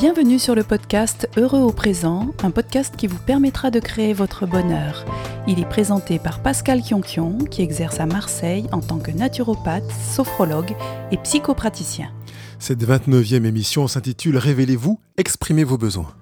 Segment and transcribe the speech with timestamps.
[0.00, 4.46] Bienvenue sur le podcast Heureux au présent, un podcast qui vous permettra de créer votre
[4.46, 5.04] bonheur.
[5.46, 10.74] Il est présenté par Pascal Kionkion, qui exerce à Marseille en tant que naturopathe, sophrologue
[11.12, 12.10] et psychopraticien.
[12.58, 16.14] Cette 29e émission s'intitule Révélez-vous, exprimez vos besoins.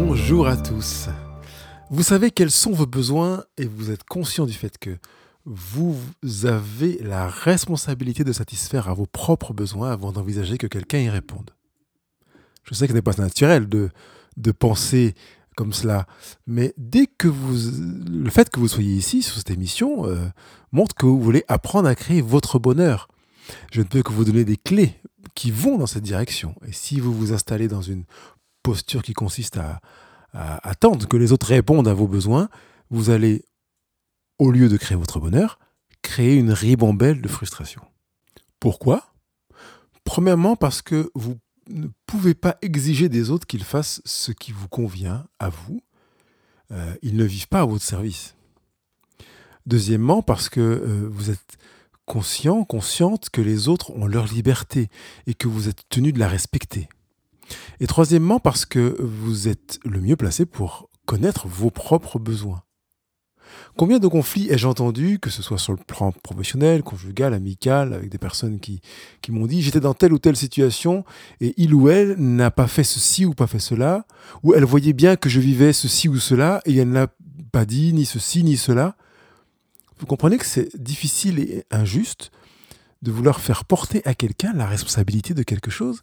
[0.00, 1.08] Bonjour à tous.
[1.90, 4.96] Vous savez quels sont vos besoins et vous êtes conscient du fait que
[5.44, 5.98] vous
[6.44, 11.50] avez la responsabilité de satisfaire à vos propres besoins avant d'envisager que quelqu'un y réponde.
[12.62, 13.90] Je sais que ce n'est pas naturel de,
[14.36, 15.16] de penser
[15.56, 16.06] comme cela,
[16.46, 17.56] mais dès que vous,
[18.08, 20.28] le fait que vous soyez ici sur cette émission euh,
[20.70, 23.08] montre que vous voulez apprendre à créer votre bonheur.
[23.72, 24.94] Je ne peux que vous donner des clés
[25.34, 26.54] qui vont dans cette direction.
[26.66, 28.04] Et si vous vous installez dans une
[29.02, 29.80] qui consiste à,
[30.32, 32.48] attendre que les autres répondent à vos besoins,
[32.90, 33.44] vous allez,
[34.38, 35.58] au lieu de créer votre bonheur,
[36.02, 37.82] créer une ribambelle de frustration.
[38.60, 39.14] Pourquoi?
[40.04, 44.68] Premièrement parce que vous ne pouvez pas exiger des autres qu'ils fassent ce qui vous
[44.68, 45.80] convient à vous.
[46.70, 48.34] Euh, ils ne vivent pas à votre service.
[49.66, 51.58] Deuxièmement parce que euh, vous êtes
[52.04, 54.88] conscient, consciente que les autres ont leur liberté
[55.26, 56.88] et que vous êtes tenu de la respecter.
[57.80, 62.62] Et troisièmement, parce que vous êtes le mieux placé pour connaître vos propres besoins.
[63.76, 68.10] Combien de conflits ai-je entendu, que ce soit sur le plan professionnel, conjugal, amical, avec
[68.10, 68.80] des personnes qui,
[69.22, 71.04] qui m'ont dit j'étais dans telle ou telle situation
[71.40, 74.04] et il ou elle n'a pas fait ceci ou pas fait cela,
[74.42, 77.08] ou elle voyait bien que je vivais ceci ou cela et elle n'a
[77.52, 78.96] pas dit ni ceci ni cela.
[79.98, 82.30] Vous comprenez que c'est difficile et injuste
[83.02, 86.02] de vouloir faire porter à quelqu'un la responsabilité de quelque chose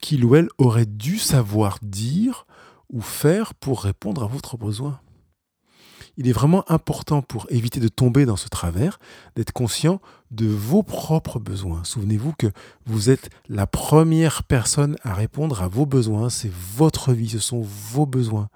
[0.00, 2.46] qu'il ou elle aurait dû savoir dire
[2.90, 5.00] ou faire pour répondre à votre besoin.
[6.16, 8.98] Il est vraiment important pour éviter de tomber dans ce travers,
[9.36, 10.00] d'être conscient
[10.32, 11.84] de vos propres besoins.
[11.84, 12.48] Souvenez-vous que
[12.86, 17.60] vous êtes la première personne à répondre à vos besoins, c'est votre vie, ce sont
[17.60, 18.48] vos besoins.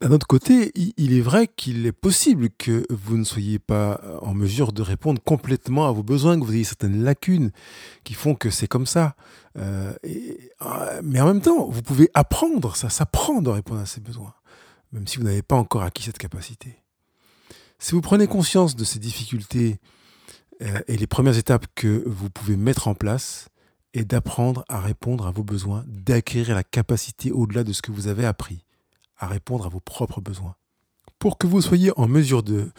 [0.00, 4.32] D'un autre côté, il est vrai qu'il est possible que vous ne soyez pas en
[4.32, 7.50] mesure de répondre complètement à vos besoins, que vous ayez certaines lacunes
[8.04, 9.16] qui font que c'est comme ça.
[9.56, 9.92] Euh,
[10.62, 14.34] euh, mais en même temps, vous pouvez apprendre, ça s'apprend de répondre à ces besoins,
[14.92, 16.76] même si vous n'avez pas encore acquis cette capacité.
[17.80, 19.80] Si vous prenez conscience de ces difficultés
[20.62, 23.48] euh, et les premières étapes que vous pouvez mettre en place,
[23.94, 28.06] et d'apprendre à répondre à vos besoins, d'acquérir la capacité au-delà de ce que vous
[28.06, 28.64] avez appris
[29.18, 30.54] à répondre à vos propres besoins.
[31.18, 32.70] Pour que vous soyez en mesure de,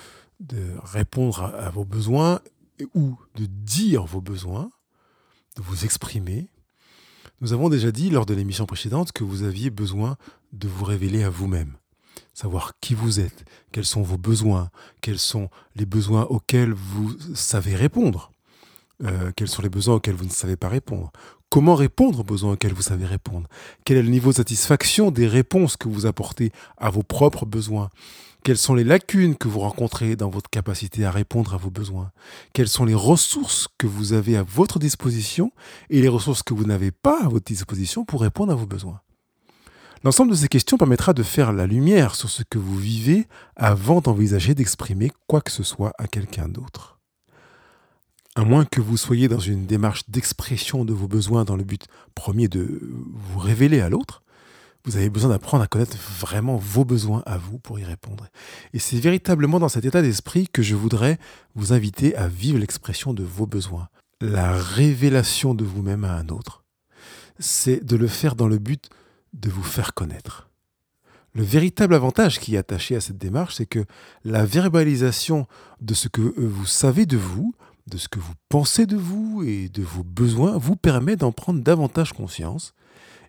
[0.83, 2.39] répondre à, vos besoins
[2.93, 4.69] ou de dire vos besoins,
[5.57, 6.49] de vous exprimer,
[7.41, 10.17] nous avons déjà dit lors de l'émission précédente que vous aviez besoin
[10.53, 11.77] de vous révéler à vous-même,
[12.33, 14.69] savoir qui vous êtes, quels sont vos besoins,
[15.01, 18.31] quels sont les besoins auxquels vous savez répondre,
[19.03, 21.11] euh, quels sont les besoins auxquels vous ne savez pas répondre,
[21.49, 23.47] Comment répondre aux besoins auxquels vous savez répondre?
[23.83, 27.89] Quel est le niveau de satisfaction des réponses que vous apportez à vos propres besoins?
[28.43, 32.11] Quelles sont les lacunes que vous rencontrez dans votre capacité à répondre à vos besoins?
[32.53, 35.51] Quelles sont les ressources que vous avez à votre disposition
[35.89, 39.01] et les ressources que vous n'avez pas à votre disposition pour répondre à vos besoins?
[40.03, 44.01] L'ensemble de ces questions permettra de faire la lumière sur ce que vous vivez avant
[44.01, 46.98] d'envisager d'exprimer quoi que ce soit à quelqu'un d'autre
[48.39, 51.87] à moins que vous soyez dans une démarche d'expression de vos besoins dans le but
[52.15, 52.79] premier de
[53.11, 54.23] vous révéler à l'autre,
[54.85, 58.27] vous avez besoin d'apprendre à connaître vraiment vos besoins à vous pour y répondre.
[58.71, 61.19] Et c'est véritablement dans cet état d'esprit que je voudrais
[61.53, 63.89] vous inviter à vivre l'expression de vos besoins,
[64.21, 66.63] la révélation de vous-même à un autre.
[67.39, 68.89] C'est de le faire dans le but
[69.33, 70.49] de vous faire connaître.
[71.33, 73.85] Le véritable avantage qui est attaché à cette démarche, c'est que
[74.23, 75.45] la verbalisation
[75.81, 77.53] de ce que vous savez de vous,
[77.89, 81.61] de ce que vous pensez de vous et de vos besoins vous permet d'en prendre
[81.61, 82.73] davantage conscience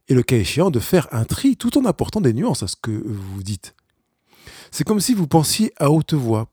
[0.09, 2.77] et le cas échéant de faire un tri tout en apportant des nuances à ce
[2.81, 3.75] que vous dites.
[4.71, 6.49] C'est comme si vous pensiez à haute voix.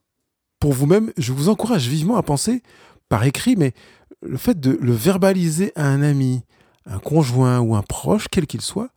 [0.59, 2.63] Pour vous-même, je vous encourage vivement à penser
[3.09, 3.73] par écrit, mais
[4.21, 6.41] le fait de le verbaliser à un ami,
[6.85, 8.89] un conjoint ou un proche, quel qu'il soit,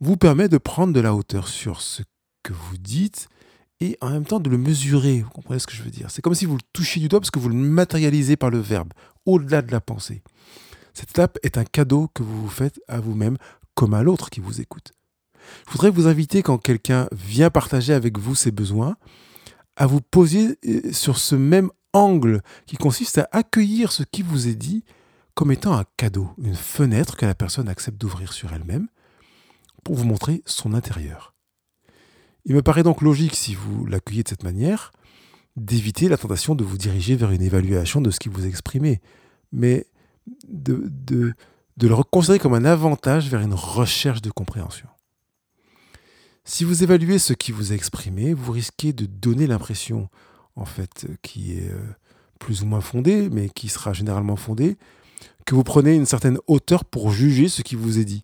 [0.00, 2.02] vous permet de prendre de la hauteur sur ce
[2.42, 3.28] que vous dites
[3.80, 5.20] et en même temps de le mesurer.
[5.20, 7.20] Vous comprenez ce que je veux dire C'est comme si vous le touchiez du doigt
[7.20, 8.92] parce que vous le matérialisez par le verbe,
[9.26, 10.22] au-delà de la pensée.
[10.94, 13.36] Cette étape est un cadeau que vous vous faites à vous-même
[13.74, 14.92] comme à l'autre qui vous écoute.
[15.66, 18.96] Je voudrais vous inviter, quand quelqu'un vient partager avec vous ses besoins,
[19.76, 24.48] à vous poser euh, sur ce même angle qui consiste à accueillir ce qui vous
[24.48, 24.84] est dit
[25.34, 28.88] comme étant un cadeau, une fenêtre que la personne accepte d'ouvrir sur elle-même
[29.84, 31.37] pour vous montrer son intérieur
[32.48, 34.90] Il me paraît donc logique, si vous l'accueillez de cette manière,
[35.56, 39.02] d'éviter la tentation de vous diriger vers une évaluation de ce qui vous exprimez,
[39.52, 39.86] mais
[40.48, 41.34] de, de,
[41.80, 44.88] le considérer comme un avantage vers une recherche de compréhension.
[46.44, 50.08] Si vous évaluez ce qui vous est exprimé, vous risquez de donner l'impression,
[50.56, 51.82] en fait, qui est euh,
[52.40, 54.78] plus ou moins fondée, mais qui sera généralement fondée,
[55.44, 58.22] que vous prenez une certaine hauteur pour juger ce qui vous est dit.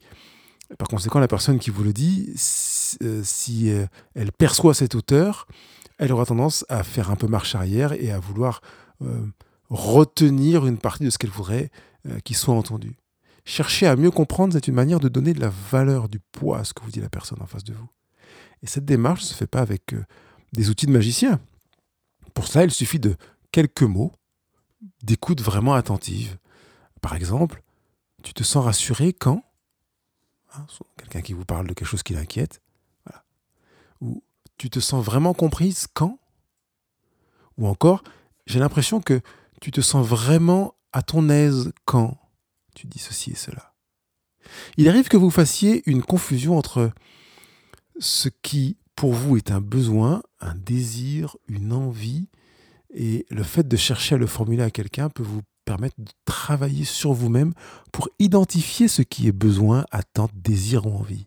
[0.79, 5.47] Par conséquent, la personne qui vous le dit, si euh, elle perçoit cette hauteur,
[5.99, 8.61] elle aura tendance à faire un peu marche arrière et à vouloir
[9.03, 9.27] euh,
[9.69, 11.71] retenir une partie de ce qu'elle voudrait
[12.23, 12.99] qu'il soit entendu.
[13.45, 16.65] Chercher à mieux comprendre, c'est une manière de donner de la valeur, du poids à
[16.65, 17.89] ce que vous dit la personne en face de vous.
[18.63, 20.03] Et cette démarche ne se fait pas avec euh,
[20.55, 21.41] des outils de magicien.
[22.33, 23.17] Pour cela, il suffit de
[23.53, 24.13] quelques mots,
[25.03, 26.39] d'écoute vraiment attentive.
[27.03, 27.63] Par exemple,
[28.23, 29.45] tu te sens rassuré quand?
[30.55, 30.67] Hein,
[30.97, 32.61] Quelqu'un qui vous parle de quelque chose qui l'inquiète.
[34.01, 34.23] Ou
[34.59, 36.19] tu te sens vraiment comprise quand?
[37.57, 38.03] Ou encore,
[38.47, 39.21] j'ai l'impression que
[39.61, 42.19] tu te sens vraiment à ton aise quand
[42.75, 43.75] tu dis ceci et cela.
[44.77, 46.93] Il arrive que vous fassiez une confusion entre
[47.99, 52.29] ce qui pour vous est un besoin, un désir, une envie,
[52.91, 56.85] et le fait de chercher à le formuler à quelqu'un peut vous permettre de travailler
[56.85, 57.53] sur vous-même
[57.93, 61.27] pour identifier ce qui est besoin, attente, désir ou envie.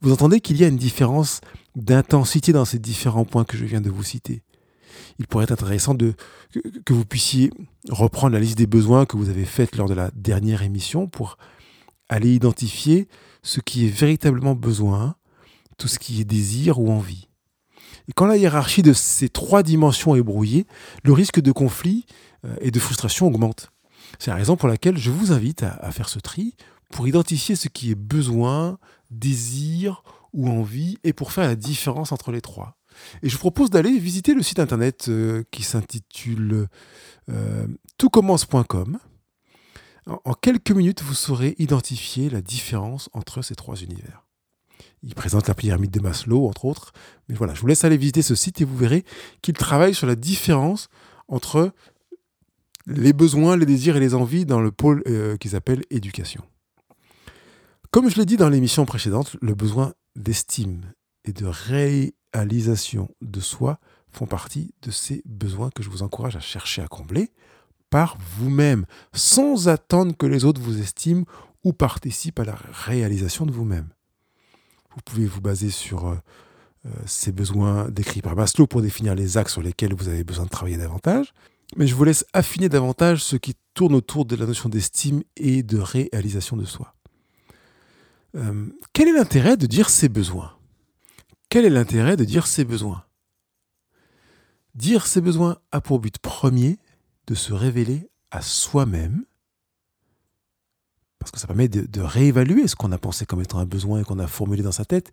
[0.00, 1.40] Vous entendez qu'il y a une différence
[1.74, 4.42] d'intensité dans ces différents points que je viens de vous citer.
[5.18, 6.14] Il pourrait être intéressant que,
[6.90, 7.50] vous puissiez
[7.88, 11.38] reprendre la liste des besoins que vous avez faite lors de la dernière émission pour
[12.08, 13.08] aller identifier
[13.42, 15.16] ce qui est véritablement besoin,
[15.78, 17.28] tout ce qui est désir ou envie.
[18.08, 20.66] Et quand la hiérarchie de ces trois dimensions est brouillée,
[21.02, 22.06] le risque de conflit
[22.60, 23.72] et de frustration augmente.
[24.18, 26.54] C'est la raison pour laquelle je vous invite à, faire ce tri
[26.90, 28.78] pour identifier ce qui est besoin,
[29.10, 30.02] désir
[30.32, 32.76] ou envie et pour faire la différence entre les trois.
[33.22, 36.68] Et je vous propose d'aller visiter le site internet euh, qui s'intitule
[37.28, 37.66] euh,
[37.98, 38.98] toutcommence.com.
[40.06, 44.24] En quelques minutes, vous saurez identifier la différence entre ces trois univers.
[45.02, 46.92] Il présente la pyramide de Maslow, entre autres.
[47.28, 49.04] Mais voilà, je vous laisse aller visiter ce site et vous verrez
[49.42, 50.88] qu'il travaille sur la différence
[51.28, 51.72] entre
[52.86, 56.44] les besoins, les désirs et les envies dans le pôle euh, qu'ils appellent éducation.
[57.90, 60.82] Comme je l'ai dit dans l'émission précédente, le besoin d'estime
[61.24, 63.78] et de réalisation de soi
[64.08, 67.30] font partie de ces besoins que je vous encourage à chercher à combler
[67.90, 71.24] par vous-même, sans attendre que les autres vous estiment
[71.64, 73.88] ou participent à la réalisation de vous-même.
[74.94, 76.16] Vous pouvez vous baser sur euh,
[76.86, 80.44] euh, ces besoins décrits par Maslow pour définir les axes sur lesquels vous avez besoin
[80.44, 81.32] de travailler davantage.
[81.74, 85.62] Mais je vous laisse affiner davantage ce qui tourne autour de la notion d'estime et
[85.62, 86.94] de réalisation de soi.
[88.36, 90.56] Euh, quel est l'intérêt de dire ses besoins?
[91.48, 93.04] Quel est l'intérêt de dire ses besoins?
[94.74, 96.78] Dire ses besoins a pour but premier
[97.26, 99.24] de se révéler à soi-même
[101.26, 104.04] parce que ça permet de, réévaluer ce qu'on a pensé comme étant un besoin et
[104.04, 105.10] qu'on a formulé dans sa tête,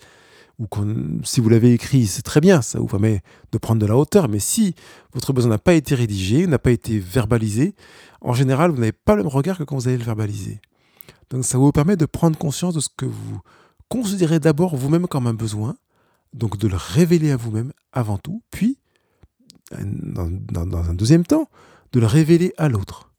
[0.64, 3.22] ou si vous l'avez écrit, c'est très bien, ça vous permet
[3.52, 4.76] de prendre de la hauteur, mais si
[5.14, 7.76] votre besoin n'a pas été rédigé, n'a pas été verbalisé,
[8.22, 10.62] en général, vous n'avez pas le même regard que quand vous allez le verbaliser.
[11.30, 13.42] Donc ça vous permet de prendre conscience de ce que vous
[13.90, 15.76] considérez d'abord vous-même comme un besoin,
[16.34, 18.80] donc de le révéler à vous-même avant tout, puis,
[19.72, 21.50] dans, un deuxième temps,
[21.92, 23.12] de le révéler à l'autre.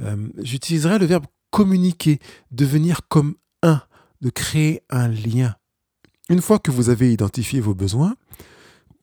[0.00, 3.82] Euh, j'utiliserai le verbe communiquer, devenir comme un,
[4.20, 5.56] de créer un lien.
[6.30, 8.14] Une fois que vous avez identifié vos besoins,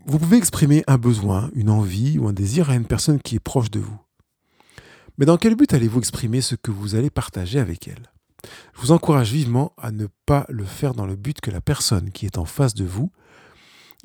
[0.05, 3.41] vous pouvez exprimer un besoin, une envie ou un désir à une personne qui est
[3.41, 4.00] proche de vous.
[5.17, 8.13] Mais dans quel but allez-vous exprimer ce que vous allez partager avec elle?
[8.74, 12.12] Je vous encourage vivement à ne pas le faire dans le but que la personne
[12.12, 13.12] qui est en face de vous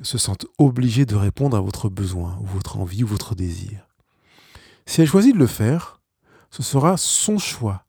[0.03, 3.87] se sente obligée de répondre à votre besoin ou votre envie ou votre désir.
[4.85, 6.01] Si elle choisit de le faire,
[6.51, 7.87] ce sera son choix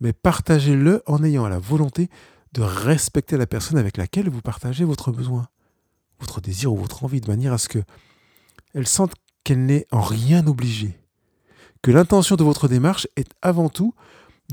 [0.00, 2.08] mais partagez-le en ayant la volonté
[2.52, 5.48] de respecter la personne avec laquelle vous partagez votre besoin,
[6.18, 7.82] votre désir ou votre envie, de manière à ce que
[8.74, 9.14] elle sente
[9.44, 10.98] qu'elle n'est en rien obligée,
[11.82, 13.94] que l'intention de votre démarche est avant tout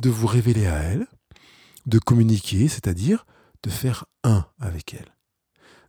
[0.01, 1.07] de vous révéler à elle,
[1.85, 3.25] de communiquer, c'est-à-dire
[3.63, 5.15] de faire un avec elle,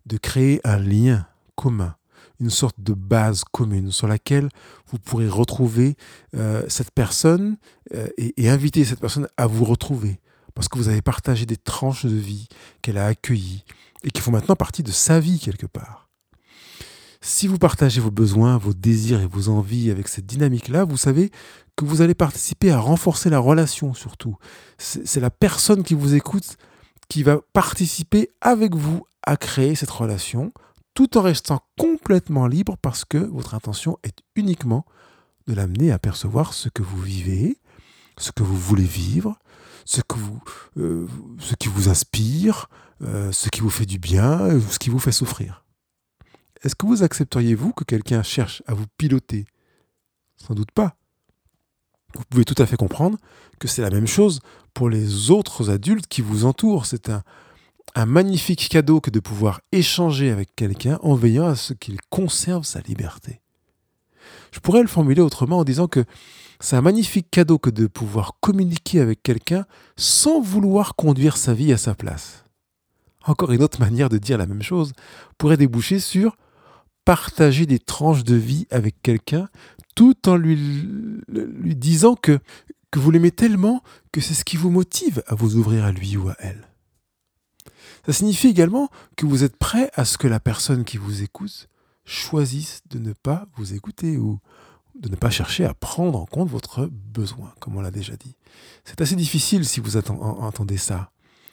[0.07, 1.97] de créer un lien commun,
[2.41, 4.49] une sorte de base commune sur laquelle
[4.87, 5.97] vous pourrez retrouver
[6.35, 7.59] euh, cette personne
[7.95, 10.21] euh, et, inviter cette personne à vous retrouver.
[10.59, 12.49] Parce que vous avez partagé des tranches de vie
[12.83, 13.62] qu'elle a accueillies
[14.03, 16.09] et qui font maintenant partie de sa vie quelque part.
[17.21, 21.31] Si vous partagez vos besoins, vos désirs et vos envies avec cette dynamique-là, vous savez
[21.77, 24.37] que vous allez participer à renforcer la relation surtout.
[24.79, 26.57] C'est la personne qui vous écoute
[27.09, 30.53] qui va participer avec vous à créer cette relation
[30.93, 34.85] tout en restant complètement libre parce que votre intention est uniquement
[35.47, 37.61] de l'amener à percevoir ce que vous vivez,
[38.17, 39.38] ce que vous voulez vivre,
[40.16, 40.40] vous,
[40.78, 41.07] euh,
[41.38, 42.68] ce qui vous inspire,
[43.02, 45.64] euh, ce qui vous fait du bien, ce qui vous fait souffrir.
[46.62, 49.47] Est-ce que vous accepteriez-vous que quelqu'un cherche à vous piloter?
[50.37, 50.97] Sans doute pas.
[52.14, 53.18] Vous pouvez tout à fait comprendre
[53.59, 54.40] que c'est la même chose
[54.75, 56.87] pour les autres adultes qui vous entourent.
[56.87, 57.11] C'est
[57.95, 62.64] un magnifique cadeau que de pouvoir échanger avec quelqu'un en veillant à ce qu'il conserve
[62.64, 63.40] sa liberté.
[64.52, 66.04] Je pourrais le formuler autrement en disant que
[66.61, 69.65] c'est un magnifique cadeau que de pouvoir communiquer avec quelqu'un
[69.97, 72.45] sans vouloir conduire sa vie à sa place.
[73.25, 74.93] Encore une autre manière de dire la même chose
[75.37, 76.37] pourrait déboucher sur
[77.05, 79.49] partager des tranches de vie avec quelqu'un
[79.95, 80.57] tout en lui,
[81.75, 82.38] disant que,
[82.91, 86.17] que vous l'aimez tellement que c'est ce qui vous motive à vous ouvrir à lui
[86.17, 86.69] ou à elle.
[88.07, 91.69] Ça signifie également que vous êtes prêt à ce que la personne qui vous écoute
[92.05, 94.38] choisisse de ne pas vous écouter ou
[94.99, 98.37] de ne pas chercher à prendre en compte votre besoin, comme on l'a déjà dit.
[98.85, 101.11] C'est assez difficile si vous entendez ça,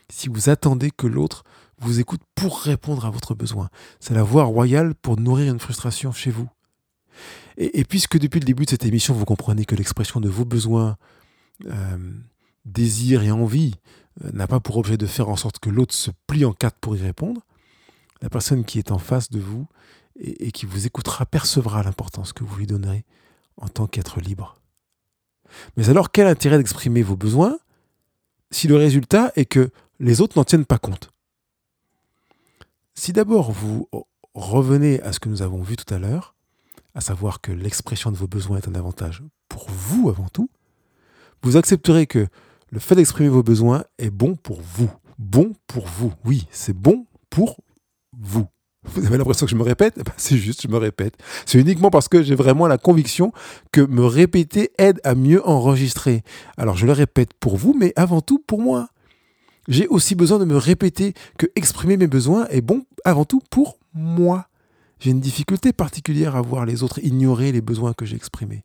[0.10, 1.44] si vous attendez que l'autre
[1.80, 3.70] vous écoute pour répondre à votre besoin.
[4.00, 6.50] C'est la voie royale pour nourrir une frustration chez vous.
[7.58, 10.98] Et, puisque depuis le début de cette émission, vous comprenez que l'expression de vos besoins,
[11.66, 11.98] euh,
[12.66, 13.75] désirs et envies
[14.24, 16.78] euh, n'a pas pour objet de faire en sorte que l'autre se plie en quatre
[16.80, 17.42] pour y répondre,
[18.22, 19.68] la personne qui est en face de vous
[20.20, 23.06] et, qui vous écoutera percevra l'importance que vous lui donnerez
[23.58, 24.58] en tant qu'être libre.
[25.78, 27.58] Mais alors, quel intérêt d'exprimer vos besoins
[28.52, 31.12] si le résultat est que les autres n'en tiennent pas compte?
[32.94, 33.90] Si d'abord vous
[34.34, 36.36] revenez à ce que nous avons vu tout à l'heure,
[36.94, 40.50] à savoir que l'expression de vos besoins est un avantage pour vous avant tout,
[41.44, 42.28] vous accepterez que
[42.72, 44.90] le fait d'exprimer vos besoins est bon pour vous.
[45.18, 46.14] Bon pour vous.
[46.26, 47.62] Oui, c'est bon pour
[48.18, 48.48] vous.
[48.94, 50.00] Vous avez l'impression que je me répète?
[50.18, 51.15] C'est juste, je me répète.
[51.46, 53.32] C'est uniquement parce que j'ai vraiment la conviction
[53.72, 56.24] que me répéter aide à mieux enregistrer.
[56.58, 58.89] Alors je le répète pour vous, mais avant tout pour moi.
[59.68, 63.80] J'ai aussi besoin de me répéter que exprimer mes besoins est bon avant tout pour
[63.94, 64.48] moi.
[65.00, 68.63] J'ai une difficulté particulière à voir les autres ignorer les besoins que j'ai exprimés.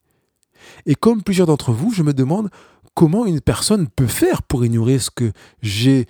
[0.84, 2.50] Et comme plusieurs d'entre vous, je me demande
[2.94, 6.06] comment une personne peut faire pour ignorer ce que j'ai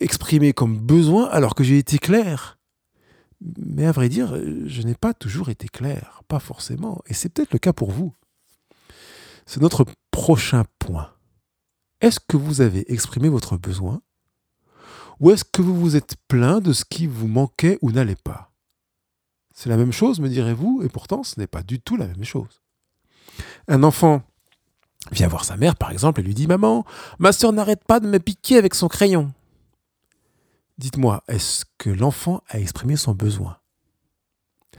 [0.00, 2.58] exprimé comme besoin alors que j'ai été clair.
[3.40, 4.34] Mais à vrai dire,
[4.66, 8.14] je n'ai pas toujours été clair, pas forcément, et c'est peut-être le cas pour vous.
[9.46, 11.12] C'est notre prochain point.
[12.00, 14.00] Est-ce que vous avez exprimé votre besoin?
[15.20, 18.52] Ou est-ce que vous vous êtes plaint de ce qui vous manquait ou n'allait pas?
[19.54, 22.24] C'est la même chose, me direz-vous, et pourtant ce n'est pas du tout la même
[22.24, 22.62] chose.
[23.68, 24.22] Un enfant
[25.12, 26.84] vient voir sa mère, par exemple, et lui dit Maman,
[27.18, 29.32] ma soeur n'arrête pas de me piquer avec son crayon.
[30.78, 33.58] Dites-moi, est-ce que l'enfant a exprimé son besoin?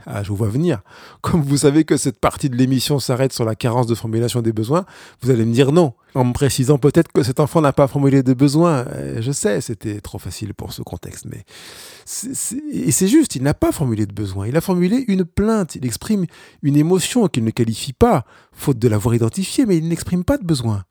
[0.04, 0.82] Ah, je vous vois venir.
[1.20, 4.52] Comme vous savez que cette partie de l'émission s'arrête sur la carence de formulation des
[4.52, 4.84] besoins,
[5.20, 8.22] vous allez me dire non, en me précisant peut-être que cet enfant n'a pas formulé
[8.22, 8.86] de besoins.
[8.88, 11.44] Euh, je sais, c'était trop facile pour ce contexte, mais
[12.72, 14.46] et c'est juste, il n'a pas formulé de besoin.
[14.46, 15.74] Il a formulé une plainte.
[15.74, 16.26] Il exprime
[16.62, 20.44] une émotion qu'il ne qualifie pas, faute de l'avoir identifiée, mais il n'exprime pas de
[20.44, 20.84] besoin.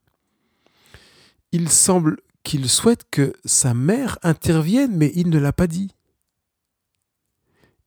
[1.52, 5.90] Il semble qu'il souhaite que sa mère intervienne, mais il ne l'a pas dit.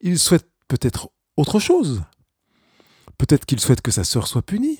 [0.01, 2.03] Il souhaite peut-être autre chose.
[3.17, 4.77] Peut-être qu'il souhaite que sa sœur soit punie.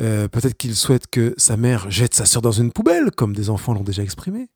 [0.00, 3.48] Euh, peut-être qu'il souhaite que sa mère jette sa sœur dans une poubelle, comme des
[3.48, 4.48] enfants l'ont déjà exprimé.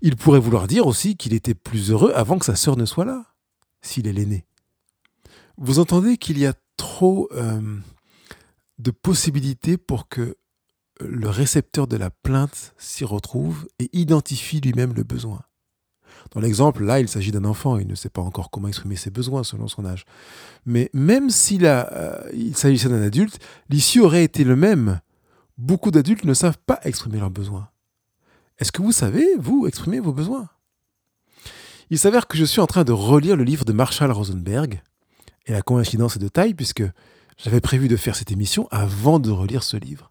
[0.00, 3.04] Il pourrait vouloir dire aussi qu'il était plus heureux avant que sa sœur ne soit
[3.04, 3.34] là,
[3.82, 4.46] s'il est l'aîné.
[5.56, 7.78] Vous entendez qu'il y a trop euh,
[8.78, 10.36] de possibilités pour que
[11.00, 15.40] le récepteur de la plainte s'y retrouve et identifie lui-même le besoin.
[16.32, 19.10] Dans l'exemple, là, il s'agit d'un enfant, il ne sait pas encore comment exprimer ses
[19.10, 20.04] besoins selon son âge.
[20.66, 23.38] Mais même s'il euh, s'agissait d'un adulte,
[23.68, 25.00] l'issue aurait été le même.
[25.58, 27.68] Beaucoup d'adultes ne savent pas exprimer leurs besoins.
[28.58, 30.48] Est-ce que vous savez, vous, exprimer vos besoins?
[31.88, 34.82] Il s'avère que je suis en train de relire le livre de Marshall Rosenberg,
[35.46, 36.84] et la coïncidence est de taille puisque
[37.36, 40.09] j'avais prévu de faire cette émission avant de relire ce livre.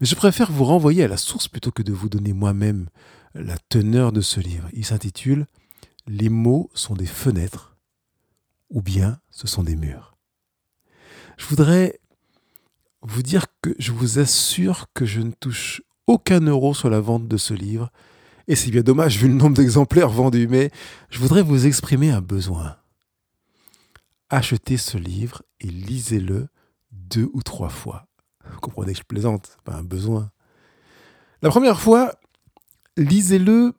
[0.00, 2.88] Mais je préfère vous renvoyer à la source plutôt que de vous donner moi-même
[3.34, 4.68] la teneur de ce livre.
[4.72, 5.46] Il s'intitule
[6.06, 7.76] Les mots sont des fenêtres
[8.70, 10.16] ou bien ce sont des murs.
[11.36, 12.00] Je voudrais
[13.02, 17.28] vous dire que je vous assure que je ne touche aucun euro sur la vente
[17.28, 17.90] de ce livre.
[18.48, 20.70] Et c'est bien dommage vu le nombre d'exemplaires vendus, mais
[21.10, 22.76] je voudrais vous exprimer un besoin.
[24.30, 26.48] Achetez ce livre et lisez-le
[26.90, 28.08] deux ou trois fois.
[28.50, 30.30] Vous comprenez que je plaisante, pas un besoin.
[31.42, 32.14] La première fois,
[32.96, 33.74] lisez-le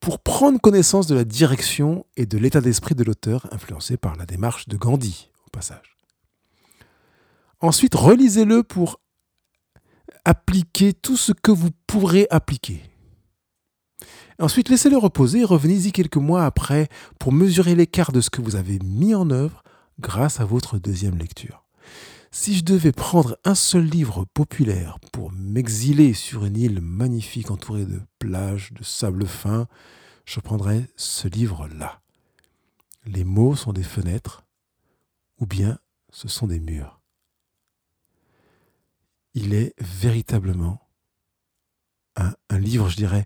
[0.00, 4.26] pour prendre connaissance de la direction et de l'état d'esprit de l'auteur, influencé par la
[4.26, 5.96] démarche de Gandhi, au passage.
[7.60, 9.00] Ensuite, relisez-le pour
[10.24, 12.82] appliquer tout ce que vous pourrez appliquer.
[14.38, 16.88] Ensuite, laissez-le reposer et revenez-y quelques mois après
[17.18, 19.64] pour mesurer l'écart de ce que vous avez mis en œuvre
[19.98, 21.67] grâce à votre deuxième lecture.
[22.30, 27.86] Si je devais prendre un seul livre populaire pour m'exiler sur une île magnifique entourée
[27.86, 29.66] de plages, de sable fin,
[30.26, 32.02] je prendrais ce livre-là.
[33.06, 34.44] Les mots sont des fenêtres,
[35.40, 35.78] ou bien
[36.10, 37.00] ce sont des murs.
[39.32, 40.86] Il est véritablement
[42.16, 43.24] un, livre, je dirais,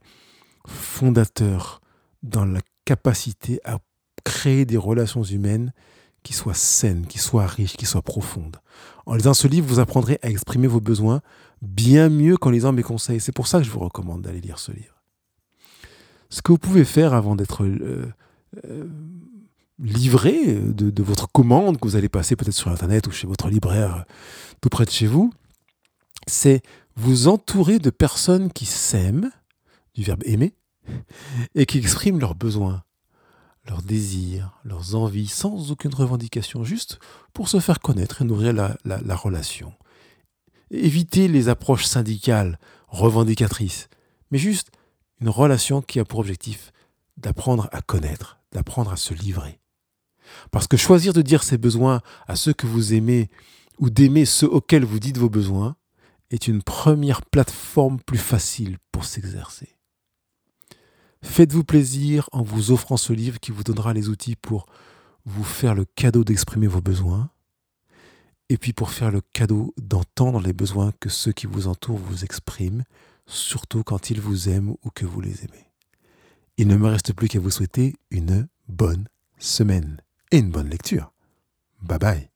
[0.67, 1.81] fondateur
[2.23, 3.79] dans la capacité à
[4.23, 5.73] créer des relations humaines
[6.23, 8.59] qui soient saines, qui soient riches, qui soient profondes.
[9.07, 11.21] En lisant ce livre, vous apprendrez à exprimer vos besoins
[11.61, 13.21] bien mieux qu'en lisant mes conseils.
[13.21, 15.03] C'est pour ça que je vous recommande d'aller lire ce livre.
[16.31, 18.13] Ce que vous pouvez faire avant d'être euh,
[18.65, 18.89] euh,
[19.79, 23.49] livré de, de, votre commande que vous allez passer peut-être sur Internet ou chez votre
[23.49, 24.05] libraire
[24.61, 25.33] tout près de chez vous,
[26.27, 26.63] c'est
[26.97, 29.31] vous entourer de personnes qui s'aiment,
[29.95, 30.55] du verbe aimer,
[31.55, 32.83] et qui expriment leurs besoins,
[33.67, 36.99] leurs désirs, leurs envies, sans aucune revendication, juste
[37.33, 39.73] pour se faire connaître et nourrir la, la, la relation.
[40.71, 43.89] Éviter les approches syndicales, revendicatrices,
[44.31, 44.71] mais juste
[45.21, 46.73] une relation qui a pour objectif
[47.17, 49.61] d'apprendre à connaître, d'apprendre à se livrer.
[50.51, 53.31] Parce que choisir de dire ses besoins à ceux que vous aimez
[53.79, 55.77] ou d'aimer ceux auxquels vous dites vos besoins
[56.31, 59.77] est une première plateforme plus facile pour s'exercer.
[61.23, 64.67] Faites-vous plaisir en vous offrant ce livre qui vous donnera les outils pour
[65.25, 67.31] vous faire le cadeau d'exprimer vos besoins
[68.49, 72.23] et puis pour faire le cadeau d'entendre les besoins que ceux qui vous entourent vous
[72.23, 72.83] expriment,
[73.27, 75.71] surtout quand ils vous aiment ou que vous les aimez.
[76.59, 80.03] Il ne me reste plus qu'à vous souhaiter une bonne semaine
[80.33, 81.13] et une bonne lecture.
[81.81, 82.32] Bye bye.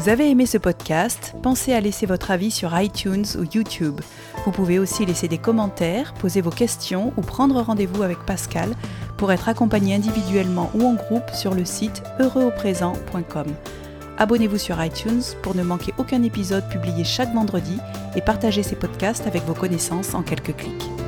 [0.00, 4.00] Vous avez aimé ce podcast, pensez à laisser votre avis sur iTunes ou YouTube.
[4.46, 8.70] Vous pouvez aussi laisser des commentaires, poser vos questions ou prendre rendez-vous avec Pascal
[9.18, 13.48] pour être accompagné individuellement ou en groupe sur le site heureuxauprésent.com.
[14.16, 17.76] Abonnez-vous sur iTunes pour ne manquer aucun épisode publié chaque vendredi
[18.16, 20.99] et partagez ces podcasts avec vos connaissances en quelques clics.